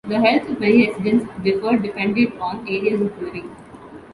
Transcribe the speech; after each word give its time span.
The 0.07 0.19
health 0.19 0.49
of 0.49 0.59
many 0.59 0.87
residents 0.89 1.27
differed 1.43 1.83
depended 1.83 2.33
on 2.39 2.67
areas 2.67 3.01
of 3.01 3.21
living. 3.21 3.55